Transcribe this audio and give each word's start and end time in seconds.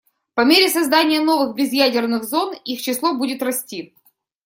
По 0.33 0.41
мере 0.41 0.67
создания 0.69 1.19
новых 1.19 1.55
безъядерных 1.55 2.23
зон 2.23 2.55
их 2.65 2.81
число 2.81 3.13
будет 3.15 3.43
расти. 3.43 3.93